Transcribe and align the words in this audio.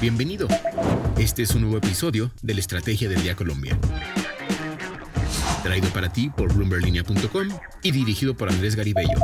Bienvenido. 0.00 0.48
Este 1.18 1.42
es 1.42 1.54
un 1.54 1.60
nuevo 1.60 1.76
episodio 1.76 2.30
de 2.40 2.54
la 2.54 2.60
Estrategia 2.60 3.06
del 3.06 3.22
Día 3.22 3.36
Colombia. 3.36 3.78
Traído 5.62 5.90
para 5.90 6.10
ti 6.10 6.30
por 6.30 6.54
bloomberlinia.com 6.54 7.48
y 7.82 7.90
dirigido 7.90 8.34
por 8.34 8.48
Andrés 8.48 8.76
Garibello. 8.76 9.18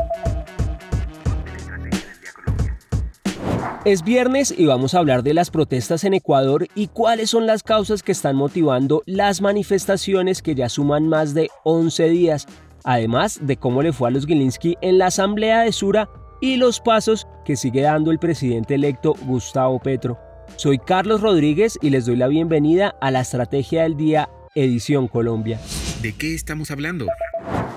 Es 3.86 4.04
viernes 4.04 4.54
y 4.54 4.66
vamos 4.66 4.92
a 4.92 4.98
hablar 4.98 5.22
de 5.22 5.32
las 5.32 5.50
protestas 5.50 6.04
en 6.04 6.12
Ecuador 6.12 6.68
y 6.74 6.88
cuáles 6.88 7.30
son 7.30 7.46
las 7.46 7.62
causas 7.62 8.02
que 8.02 8.12
están 8.12 8.36
motivando 8.36 9.02
las 9.06 9.40
manifestaciones 9.40 10.42
que 10.42 10.54
ya 10.54 10.68
suman 10.68 11.08
más 11.08 11.32
de 11.32 11.48
11 11.64 12.10
días, 12.10 12.46
además 12.84 13.38
de 13.40 13.56
cómo 13.56 13.80
le 13.80 13.94
fue 13.94 14.08
a 14.08 14.10
los 14.10 14.26
Gilinski 14.26 14.76
en 14.82 14.98
la 14.98 15.06
asamblea 15.06 15.62
de 15.62 15.72
Sura 15.72 16.10
y 16.42 16.56
los 16.56 16.80
pasos 16.80 17.26
que 17.46 17.56
sigue 17.56 17.80
dando 17.80 18.10
el 18.10 18.18
presidente 18.18 18.74
electo 18.74 19.14
Gustavo 19.24 19.80
Petro. 19.80 20.25
Soy 20.54 20.78
Carlos 20.78 21.20
Rodríguez 21.20 21.78
y 21.82 21.90
les 21.90 22.06
doy 22.06 22.16
la 22.16 22.28
bienvenida 22.28 22.94
a 23.00 23.10
la 23.10 23.20
Estrategia 23.20 23.82
del 23.82 23.96
Día 23.96 24.28
Edición 24.54 25.08
Colombia. 25.08 25.60
¿De 26.00 26.12
qué 26.14 26.34
estamos 26.34 26.70
hablando? 26.70 27.06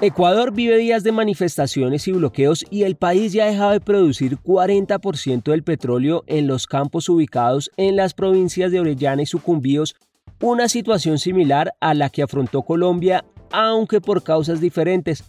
Ecuador 0.01 0.53
vive 0.53 0.77
días 0.77 1.03
de 1.03 1.11
manifestaciones 1.11 2.07
y 2.07 2.13
bloqueos 2.13 2.65
y 2.69 2.83
el 2.83 2.95
país 2.95 3.33
ya 3.33 3.45
ha 3.45 3.51
dejado 3.51 3.71
de 3.71 3.81
producir 3.81 4.37
40% 4.37 5.51
del 5.51 5.63
petróleo 5.63 6.23
en 6.27 6.47
los 6.47 6.67
campos 6.67 7.09
ubicados 7.09 7.69
en 7.75 7.97
las 7.97 8.13
provincias 8.13 8.71
de 8.71 8.79
Orellana 8.79 9.23
y 9.23 9.25
Sucumbíos, 9.25 9.97
una 10.41 10.69
situación 10.69 11.19
similar 11.19 11.73
a 11.81 11.93
la 11.93 12.09
que 12.09 12.23
afrontó 12.23 12.61
Colombia, 12.61 13.25
aunque 13.51 13.99
por 13.99 14.23
causas 14.23 14.61
diferentes. 14.61 15.25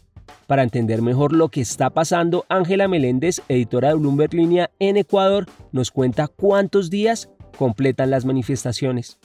Para 0.47 0.63
entender 0.63 1.03
mejor 1.03 1.33
lo 1.33 1.49
que 1.49 1.61
está 1.61 1.91
pasando, 1.91 2.45
Ángela 2.49 2.87
Meléndez, 2.87 3.43
editora 3.49 3.89
de 3.89 3.95
Bloomberg 3.95 4.35
Línea 4.35 4.71
en 4.79 4.97
Ecuador, 4.97 5.47
nos 5.73 5.91
cuenta 5.91 6.29
cuántos 6.29 6.91
días 6.91 7.29
completan 7.61 8.09
las 8.09 8.25
manifestaciones. 8.25 9.19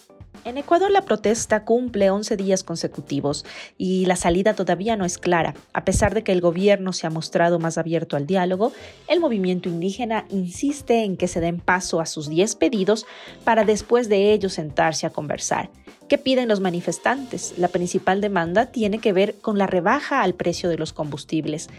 En 0.43 0.57
Ecuador 0.57 0.91
la 0.91 1.03
protesta 1.03 1.63
cumple 1.63 2.09
11 2.09 2.35
días 2.35 2.65
consecutivos 2.65 3.45
y 3.77 4.05
la 4.07 4.17
salida 4.17 4.53
todavía 4.55 4.97
no 4.97 5.05
es 5.05 5.17
clara. 5.17 5.53
A 5.71 5.85
pesar 5.85 6.13
de 6.13 6.21
que 6.21 6.33
el 6.33 6.41
gobierno 6.41 6.91
se 6.91 7.07
ha 7.07 7.09
mostrado 7.09 7.59
más 7.59 7.77
abierto 7.77 8.17
al 8.17 8.27
diálogo, 8.27 8.73
el 9.07 9.21
movimiento 9.21 9.69
indígena 9.69 10.25
insiste 10.29 11.05
en 11.05 11.15
que 11.15 11.29
se 11.29 11.39
den 11.39 11.61
paso 11.61 12.01
a 12.01 12.05
sus 12.05 12.27
10 12.27 12.57
pedidos 12.57 13.05
para 13.45 13.63
después 13.63 14.09
de 14.09 14.33
ello 14.33 14.49
sentarse 14.49 15.07
a 15.07 15.11
conversar. 15.11 15.69
¿Qué 16.09 16.17
piden 16.17 16.49
los 16.49 16.59
manifestantes? 16.59 17.53
La 17.57 17.69
principal 17.69 18.19
demanda 18.19 18.65
tiene 18.65 18.99
que 18.99 19.13
ver 19.13 19.35
con 19.35 19.57
la 19.57 19.65
rebaja 19.65 20.23
al 20.23 20.33
precio 20.33 20.67
de 20.67 20.77
los 20.77 20.91
combustibles. 20.91 21.69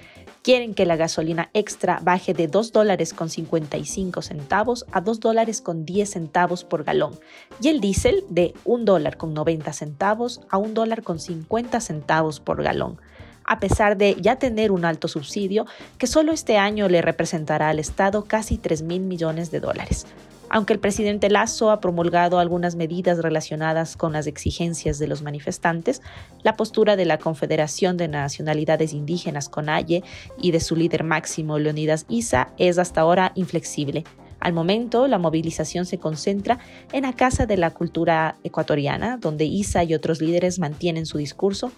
Quieren 0.47 0.75
que 0.75 0.87
la 0.87 0.95
gasolina 0.95 1.51
extra 1.55 1.99
baje 2.05 2.33
de 2.33 2.47
2 2.47 2.71
dólares 2.71 3.13
con 3.13 3.31
55 3.31 4.23
centavos 4.23 4.87
a 4.93 5.01
2 5.01 5.19
dólares 5.19 5.61
con 5.61 5.85
10 5.85 6.09
centavos 6.09 6.63
por 6.63 6.85
galón 6.85 7.19
y 7.61 7.67
el 7.67 7.81
diésel 7.81 8.23
de 8.29 8.55
1 8.65 8.85
dólar 8.85 9.17
con 9.17 9.35
90 9.35 9.73
centavos 9.73 10.41
a 10.49 10.59
1 10.59 10.73
dólar 10.73 11.03
con 11.03 11.19
50 11.19 11.81
centavos 11.81 12.39
por 12.39 12.63
galón 12.63 13.01
a 13.43 13.59
pesar 13.59 13.97
de 13.97 14.17
ya 14.21 14.37
tener 14.37 14.71
un 14.71 14.85
alto 14.85 15.09
subsidio 15.09 15.67
que 15.99 16.07
solo 16.07 16.31
este 16.31 16.59
año 16.59 16.89
le 16.89 17.03
representará 17.03 17.71
al 17.71 17.81
Estado 17.81 18.27
casi 18.27 18.57
3 18.57 18.83
mil 18.83 19.01
millones 19.01 19.51
de 19.51 19.59
dólares. 19.59 20.07
Aunque 20.49 20.73
el 20.73 20.79
presidente 20.79 21.29
Lazo 21.29 21.71
ha 21.71 21.81
promulgado 21.81 22.39
algunas 22.39 22.77
medidas 22.77 23.19
relacionadas 23.19 23.97
con 23.97 24.13
las 24.13 24.27
exigencias 24.29 24.99
de 24.99 25.09
los 25.09 25.23
manifestantes, 25.23 26.03
la 26.43 26.57
postura 26.57 26.95
de 26.95 27.05
la 27.05 27.19
Confederación 27.19 27.97
de 27.97 28.07
Nacionalidades 28.07 28.93
Indígenas 28.93 29.49
CONAIE 29.49 30.05
y 30.41 30.51
de 30.53 30.61
su 30.61 30.77
líder 30.77 31.03
máximo 31.03 31.59
Leonidas 31.59 32.07
Isa 32.09 32.53
es 32.59 32.79
hasta 32.79 33.01
ahora 33.01 33.33
inflexible. 33.35 34.05
Al 34.39 34.53
momento, 34.53 35.09
la 35.09 35.19
movilización 35.19 35.85
se 35.85 35.99
concentra 35.99 36.61
en 36.93 37.03
la 37.03 37.15
Casa 37.15 37.47
de 37.47 37.57
la 37.57 37.71
Cultura 37.71 38.37
Ecuatoriana, 38.45 39.17
donde 39.17 39.47
Isa 39.47 39.83
y 39.83 39.95
otros 39.95 40.21
líderes 40.21 40.61
mantienen 40.61 41.07
su 41.07 41.19
discurso 41.19 41.73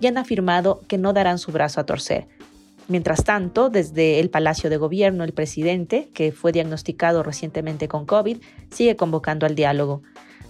y 0.00 0.06
han 0.06 0.18
afirmado 0.18 0.80
que 0.86 0.98
no 0.98 1.12
darán 1.12 1.38
su 1.38 1.50
brazo 1.50 1.80
a 1.80 1.86
torcer. 1.86 2.28
Mientras 2.88 3.24
tanto, 3.24 3.70
desde 3.70 4.18
el 4.20 4.28
Palacio 4.28 4.68
de 4.68 4.76
Gobierno, 4.76 5.24
el 5.24 5.32
presidente, 5.32 6.08
que 6.12 6.32
fue 6.32 6.52
diagnosticado 6.52 7.22
recientemente 7.22 7.88
con 7.88 8.06
COVID, 8.06 8.38
sigue 8.70 8.96
convocando 8.96 9.46
al 9.46 9.54
diálogo. 9.54 10.02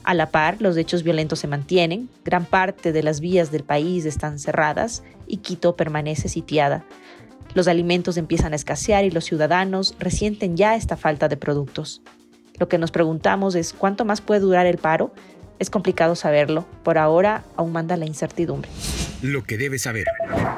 A 0.05 0.15
la 0.15 0.31
par, 0.31 0.61
los 0.61 0.77
hechos 0.77 1.05
violentos 1.05 1.39
se 1.39 1.47
mantienen, 1.47 2.09
gran 2.25 2.45
parte 2.45 2.93
de 2.93 3.03
las 3.03 3.21
vías 3.21 3.53
del 3.53 3.63
país 3.63 4.05
están 4.05 4.39
cerradas 4.39 5.05
y 5.29 5.39
Quito 5.39 5.77
permanece 5.77 6.29
sitiada. 6.29 6.85
Los 7.55 7.69
alimentos 7.69 8.17
empiezan 8.17 8.55
a 8.55 8.57
escasear 8.57 9.05
y 9.05 9.11
los 9.11 9.25
ciudadanos 9.25 9.95
resienten 10.01 10.57
ya 10.57 10.75
esta 10.75 10.97
falta 10.97 11.29
de 11.29 11.37
productos. 11.37 12.03
Lo 12.59 12.69
que 12.69 12.79
nos 12.79 12.91
preguntamos 12.91 13.55
es 13.55 13.73
cuánto 13.73 14.05
más 14.05 14.21
puede 14.21 14.41
durar 14.41 14.67
el 14.67 14.79
paro. 14.79 15.13
Es 15.59 15.71
complicado 15.71 16.17
saberlo. 16.17 16.65
Por 16.83 16.99
ahora 16.99 17.45
aún 17.57 17.73
manda 17.73 17.97
la 17.97 18.07
incertidumbre 18.07 18.71
lo 19.23 19.45
que 19.45 19.57
debes 19.57 19.83
saber. 19.83 20.07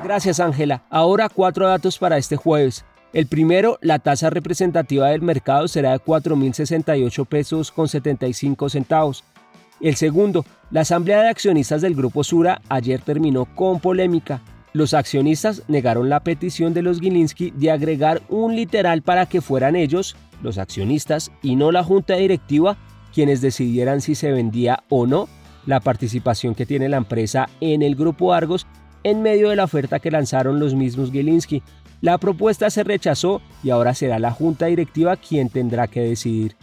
Gracias 0.02 0.40
Ángela. 0.40 0.82
Ahora 0.90 1.28
cuatro 1.28 1.68
datos 1.68 1.98
para 1.98 2.18
este 2.18 2.36
jueves. 2.36 2.84
El 3.12 3.26
primero, 3.26 3.78
la 3.80 4.00
tasa 4.00 4.28
representativa 4.28 5.08
del 5.10 5.22
mercado 5.22 5.68
será 5.68 5.92
de 5.92 6.00
4.068 6.00 7.26
pesos 7.26 7.70
con 7.70 7.86
75 7.86 8.68
centavos. 8.68 9.22
El 9.80 9.94
segundo, 9.94 10.44
la 10.72 10.80
asamblea 10.80 11.22
de 11.22 11.28
accionistas 11.28 11.80
del 11.80 11.94
Grupo 11.94 12.24
Sura 12.24 12.60
ayer 12.68 13.00
terminó 13.00 13.44
con 13.44 13.78
polémica. 13.78 14.40
Los 14.72 14.94
accionistas 14.94 15.62
negaron 15.68 16.08
la 16.08 16.24
petición 16.24 16.74
de 16.74 16.82
los 16.82 16.98
Gilinski 16.98 17.52
de 17.52 17.70
agregar 17.70 18.20
un 18.28 18.56
literal 18.56 19.02
para 19.02 19.26
que 19.26 19.40
fueran 19.40 19.76
ellos, 19.76 20.16
los 20.42 20.58
accionistas, 20.58 21.30
y 21.40 21.54
no 21.54 21.70
la 21.70 21.84
junta 21.84 22.16
directiva, 22.16 22.76
quienes 23.14 23.40
decidieran 23.40 24.00
si 24.00 24.16
se 24.16 24.32
vendía 24.32 24.82
o 24.88 25.06
no 25.06 25.28
la 25.66 25.80
participación 25.80 26.54
que 26.54 26.66
tiene 26.66 26.88
la 26.88 26.96
empresa 26.96 27.48
en 27.60 27.82
el 27.82 27.94
grupo 27.96 28.32
Argos 28.32 28.66
en 29.02 29.22
medio 29.22 29.50
de 29.50 29.56
la 29.56 29.64
oferta 29.64 29.98
que 29.98 30.10
lanzaron 30.10 30.60
los 30.60 30.74
mismos 30.74 31.10
Gilinski. 31.10 31.62
La 32.00 32.18
propuesta 32.18 32.70
se 32.70 32.84
rechazó 32.84 33.40
y 33.62 33.70
ahora 33.70 33.94
será 33.94 34.18
la 34.18 34.30
junta 34.30 34.66
directiva 34.66 35.16
quien 35.16 35.48
tendrá 35.48 35.86
que 35.86 36.00
decidir. 36.00 36.56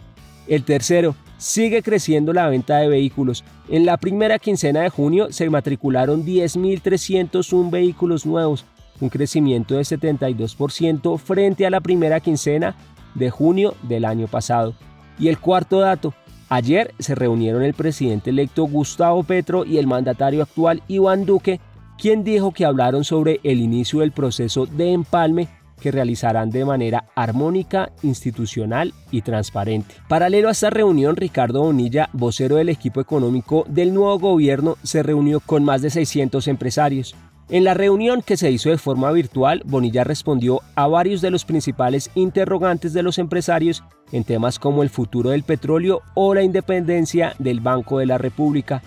El 0.46 0.64
tercero, 0.64 1.14
sigue 1.42 1.82
creciendo 1.82 2.32
la 2.32 2.48
venta 2.48 2.78
de 2.78 2.88
vehículos. 2.88 3.44
En 3.68 3.84
la 3.84 3.96
primera 3.96 4.38
quincena 4.38 4.80
de 4.80 4.90
junio 4.90 5.32
se 5.32 5.50
matricularon 5.50 6.24
10.301 6.24 7.70
vehículos 7.70 8.24
nuevos, 8.24 8.64
un 9.00 9.08
crecimiento 9.08 9.74
de 9.74 9.82
72% 9.82 11.18
frente 11.18 11.66
a 11.66 11.70
la 11.70 11.80
primera 11.80 12.20
quincena 12.20 12.76
de 13.14 13.30
junio 13.30 13.74
del 13.82 14.04
año 14.04 14.28
pasado. 14.28 14.74
Y 15.18 15.28
el 15.28 15.38
cuarto 15.38 15.80
dato, 15.80 16.14
Ayer 16.54 16.92
se 16.98 17.14
reunieron 17.14 17.62
el 17.62 17.72
presidente 17.72 18.28
electo 18.28 18.64
Gustavo 18.64 19.22
Petro 19.22 19.64
y 19.64 19.78
el 19.78 19.86
mandatario 19.86 20.42
actual 20.42 20.82
Iván 20.86 21.24
Duque, 21.24 21.60
quien 21.96 22.24
dijo 22.24 22.52
que 22.52 22.66
hablaron 22.66 23.04
sobre 23.04 23.40
el 23.42 23.58
inicio 23.58 24.00
del 24.00 24.12
proceso 24.12 24.66
de 24.66 24.92
empalme 24.92 25.48
que 25.80 25.90
realizarán 25.90 26.50
de 26.50 26.66
manera 26.66 27.06
armónica, 27.14 27.90
institucional 28.02 28.92
y 29.10 29.22
transparente. 29.22 29.94
Paralelo 30.08 30.48
a 30.48 30.52
esta 30.52 30.68
reunión, 30.68 31.16
Ricardo 31.16 31.62
Bonilla, 31.62 32.10
vocero 32.12 32.56
del 32.56 32.68
equipo 32.68 33.00
económico 33.00 33.64
del 33.66 33.94
nuevo 33.94 34.18
gobierno, 34.18 34.76
se 34.82 35.02
reunió 35.02 35.40
con 35.40 35.64
más 35.64 35.80
de 35.80 35.88
600 35.88 36.48
empresarios. 36.48 37.16
En 37.48 37.64
la 37.64 37.74
reunión 37.74 38.22
que 38.22 38.36
se 38.36 38.50
hizo 38.50 38.70
de 38.70 38.78
forma 38.78 39.10
virtual, 39.12 39.62
Bonilla 39.66 40.04
respondió 40.04 40.60
a 40.74 40.86
varios 40.86 41.20
de 41.20 41.30
los 41.30 41.44
principales 41.44 42.10
interrogantes 42.14 42.92
de 42.92 43.02
los 43.02 43.18
empresarios 43.18 43.82
en 44.12 44.24
temas 44.24 44.58
como 44.58 44.82
el 44.82 44.90
futuro 44.90 45.30
del 45.30 45.42
petróleo 45.42 46.00
o 46.14 46.34
la 46.34 46.42
independencia 46.42 47.34
del 47.38 47.60
Banco 47.60 47.98
de 47.98 48.06
la 48.06 48.18
República. 48.18 48.82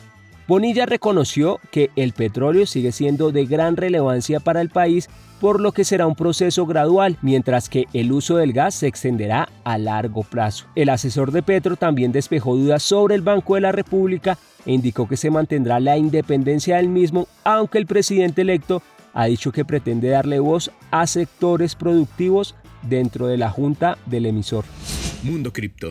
Bonilla 0.47 0.85
reconoció 0.85 1.59
que 1.72 1.89
el 1.95 2.13
petróleo 2.13 2.67
sigue 2.67 2.91
siendo 2.91 3.31
de 3.31 3.45
gran 3.45 3.78
relevancia 3.78 4.39
para 4.39 4.61
el 4.61 4.69
país, 4.69 5.09
por 5.41 5.59
lo 5.59 5.72
que 5.72 5.83
será 5.83 6.06
un 6.06 6.16
proceso 6.16 6.67
gradual, 6.67 7.17
mientras 7.23 7.67
que 7.67 7.85
el 7.94 8.11
uso 8.11 8.38
del 8.38 8.53
gas 8.53 8.75
se 8.75 8.88
extenderá 8.88 9.50
a 9.63 9.79
largo 9.79 10.23
plazo. 10.23 10.67
El 10.75 10.89
asesor 10.89 11.31
de 11.31 11.41
Petro 11.41 11.78
también 11.78 12.11
despejó 12.11 12.56
dudas 12.56 12.83
sobre 12.83 13.15
el 13.15 13.21
Banco 13.21 13.56
de 13.56 13.62
la 13.62 13.71
República 13.71 14.38
e 14.68 14.74
indicó 14.74 15.07
que 15.07 15.18
se 15.18 15.31
mantendrá 15.31 15.80
la 15.80 15.97
independencia 15.97 16.77
del 16.77 16.89
mismo, 16.89 17.27
aunque 17.44 17.80
el 17.80 17.88
presidente 17.88 18.44
electo 18.44 18.83
ha 19.15 19.25
dicho 19.25 19.51
que 19.51 19.65
pretende 19.65 20.09
darle 20.09 20.39
voz 20.39 20.71
a 20.91 21.07
sectores 21.07 21.74
productivos 21.74 22.53
dentro 22.83 23.25
de 23.25 23.38
la 23.38 23.50
junta 23.50 23.98
del 24.06 24.27
emisor. 24.27 24.65
Mundo 25.24 25.51
Cripto. 25.51 25.89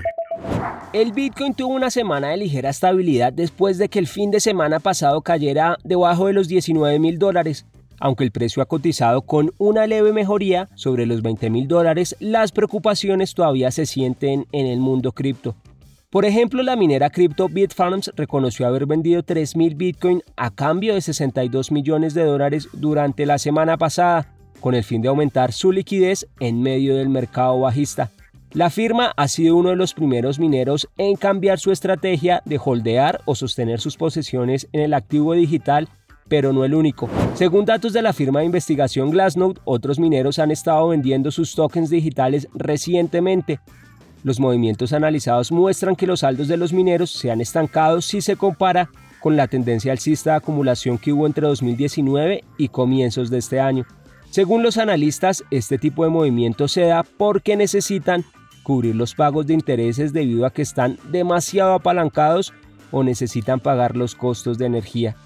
El 0.95 1.11
Bitcoin 1.11 1.55
tuvo 1.55 1.75
una 1.75 1.91
semana 1.91 2.29
de 2.29 2.37
ligera 2.37 2.71
estabilidad 2.71 3.33
después 3.33 3.79
de 3.79 3.89
que 3.89 3.99
el 3.99 4.07
fin 4.07 4.31
de 4.31 4.39
semana 4.39 4.79
pasado 4.79 5.23
cayera 5.23 5.77
debajo 5.83 6.29
de 6.29 6.35
los 6.35 6.47
19 6.47 7.01
mil 7.01 7.19
dólares. 7.19 7.67
Aunque 7.99 8.23
el 8.23 8.31
precio 8.31 8.63
ha 8.63 8.67
cotizado 8.67 9.23
con 9.23 9.51
una 9.59 9.89
leve 9.89 10.13
mejoría 10.13 10.69
sobre 10.77 11.05
los 11.05 11.21
20 11.21 11.51
mil 11.51 11.67
dólares, 11.67 12.15
las 12.21 12.53
preocupaciones 12.53 13.35
todavía 13.35 13.73
se 13.73 13.87
sienten 13.87 14.47
en 14.53 14.67
el 14.67 14.79
mundo 14.79 15.11
cripto. 15.11 15.57
Por 16.11 16.25
ejemplo, 16.25 16.63
la 16.63 16.77
minera 16.77 17.11
cripto 17.11 17.49
Bitfarms 17.49 18.13
reconoció 18.15 18.65
haber 18.65 18.87
vendido 18.87 19.25
3.000 19.25 19.77
Bitcoin 19.77 20.23
a 20.37 20.53
cambio 20.53 20.95
de 20.95 21.01
62 21.01 21.73
millones 21.73 22.15
de 22.15 22.23
dólares 22.23 22.69
durante 22.73 23.27
la 23.27 23.39
semana 23.39 23.77
pasada, 23.77 24.33
con 24.61 24.77
el 24.77 24.85
fin 24.85 25.03
de 25.03 25.09
aumentar 25.09 25.53
su 25.53 25.73
liquidez 25.73 26.29
en 26.39 26.63
medio 26.63 26.95
del 26.95 27.09
mercado 27.09 27.59
bajista. 27.59 28.13
La 28.55 28.71
firma 28.71 29.13
ha 29.17 29.27
sido 29.27 29.57
uno 29.57 29.71
de 29.71 29.77
los 29.77 29.95
primeros 29.95 30.39
mineros 30.39 30.89
en 30.97 31.17
cambiar 31.17 31.59
su 31.59 31.73
estrategia 31.73 32.41
de 32.45 32.61
holdear 32.65 33.21
o 33.25 33.35
sostener 33.35 33.81
sus 33.81 33.97
posesiones 33.97 34.69
en 34.73 34.83
el 34.83 34.95
activo 34.95 35.35
digital, 35.35 35.89
pero 36.29 36.53
no 36.53 36.65
el 36.65 36.73
único. 36.73 37.09
Según 37.35 37.65
datos 37.65 37.93
de 37.93 38.01
la 38.01 38.13
firma 38.13 38.39
de 38.39 38.47
investigación 38.47 39.11
Glassnode, 39.11 39.61
otros 39.65 39.99
mineros 39.99 40.39
han 40.39 40.53
estado 40.53 40.87
vendiendo 40.87 41.33
sus 41.33 41.57
tokens 41.57 41.91
digitales 41.91 42.47
recientemente. 42.55 43.59
Los 44.23 44.39
movimientos 44.39 44.93
analizados 44.93 45.51
muestran 45.51 45.97
que 45.97 46.07
los 46.07 46.21
saldos 46.21 46.47
de 46.47 46.57
los 46.57 46.73
mineros 46.73 47.11
se 47.11 47.33
han 47.33 47.41
estancado 47.41 48.01
si 48.03 48.21
se 48.21 48.37
compara 48.37 48.89
con 49.21 49.37
la 49.37 49.49
tendencia 49.49 49.91
alcista 49.91 50.31
de 50.31 50.37
acumulación 50.37 50.99
que 50.99 51.13
hubo 51.13 51.27
entre 51.27 51.49
2019 51.49 52.45
y 52.57 52.69
comienzos 52.69 53.31
de 53.31 53.39
este 53.39 53.59
año. 53.59 53.85
Según 54.31 54.63
los 54.63 54.79
analistas, 54.79 55.43
este 55.51 55.77
tipo 55.77 56.05
de 56.05 56.11
movimiento 56.11 56.69
se 56.69 56.83
da 56.83 57.03
porque 57.03 57.57
necesitan 57.57 58.25
cubrir 58.65 58.97
los 58.97 59.15
pagos 59.15 59.47
de 59.47 59.55
intereses 59.55 60.13
debido 60.13 60.45
a 60.45 60.53
que 60.53 60.63
están 60.63 60.99
demasiado 61.13 61.75
apalancados 61.75 62.53
o 62.91 63.05
necesitan 63.05 63.61
pagar 63.61 63.97
los 63.97 64.17
costos 64.17 64.59
de 64.59 64.67
energía. 64.67 65.17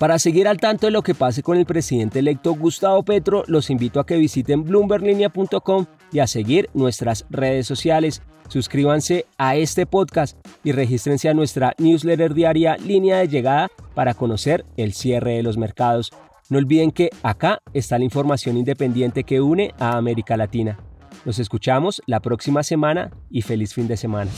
Para 0.00 0.18
seguir 0.18 0.48
al 0.48 0.56
tanto 0.56 0.86
de 0.86 0.92
lo 0.92 1.02
que 1.02 1.14
pase 1.14 1.42
con 1.42 1.58
el 1.58 1.66
presidente 1.66 2.20
electo 2.20 2.54
Gustavo 2.54 3.02
Petro, 3.02 3.44
los 3.48 3.68
invito 3.68 4.00
a 4.00 4.06
que 4.06 4.16
visiten 4.16 4.64
bloomberlinia.com 4.64 5.84
y 6.10 6.20
a 6.20 6.26
seguir 6.26 6.70
nuestras 6.72 7.26
redes 7.28 7.66
sociales. 7.66 8.22
Suscríbanse 8.48 9.26
a 9.36 9.56
este 9.56 9.84
podcast 9.84 10.38
y 10.64 10.72
regístrense 10.72 11.28
a 11.28 11.34
nuestra 11.34 11.74
newsletter 11.76 12.32
diaria 12.32 12.78
Línea 12.78 13.18
de 13.18 13.28
Llegada 13.28 13.68
para 13.94 14.14
conocer 14.14 14.64
el 14.78 14.94
cierre 14.94 15.32
de 15.32 15.42
los 15.42 15.58
mercados. 15.58 16.10
No 16.48 16.56
olviden 16.56 16.92
que 16.92 17.10
acá 17.22 17.60
está 17.74 17.98
la 17.98 18.04
información 18.04 18.56
independiente 18.56 19.24
que 19.24 19.42
une 19.42 19.74
a 19.78 19.98
América 19.98 20.36
Latina. 20.36 20.78
Nos 21.24 21.38
escuchamos 21.38 22.02
la 22.06 22.20
próxima 22.20 22.62
semana 22.62 23.10
y 23.30 23.42
feliz 23.42 23.74
fin 23.74 23.86
de 23.86 23.96
semana. 23.96 24.30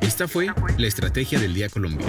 Esta 0.00 0.28
fue 0.28 0.48
la 0.78 0.86
Estrategia 0.86 1.40
del 1.40 1.52
Día 1.52 1.68
Colombia. 1.68 2.06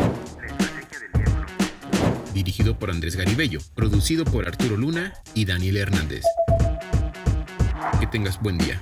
Dirigido 2.34 2.78
por 2.78 2.92
Andrés 2.92 3.16
Garibello, 3.16 3.60
producido 3.76 4.24
por 4.24 4.48
Arturo 4.48 4.78
Luna 4.78 5.14
y 5.34 5.46
Daniel 5.46 5.78
Hernández. 5.78 6.24
Que 8.00 8.08
tengas 8.08 8.40
buen 8.42 8.58
día. 8.58 8.80